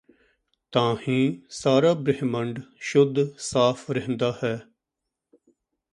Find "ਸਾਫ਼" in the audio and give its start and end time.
3.37-3.89